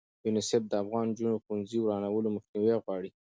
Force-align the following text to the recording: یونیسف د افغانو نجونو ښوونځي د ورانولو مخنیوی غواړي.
یونیسف 0.25 0.61
د 0.67 0.73
افغانو 0.83 1.09
نجونو 1.11 1.41
ښوونځي 1.43 1.77
د 1.79 1.83
ورانولو 1.83 2.29
مخنیوی 2.35 2.75
غواړي. 2.83 3.09